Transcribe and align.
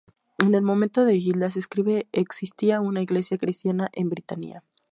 En 0.39 0.55
el 0.55 0.63
momento 0.63 1.05
de 1.05 1.19
Gildas 1.19 1.57
escribe, 1.57 2.07
existía 2.11 2.81
una 2.81 3.03
iglesia 3.03 3.37
Cristiana 3.37 3.87
en 3.93 4.09
Britania. 4.09 4.63